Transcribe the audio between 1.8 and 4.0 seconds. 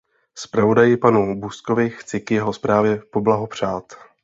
chci k jeho zprávě poblahopřát.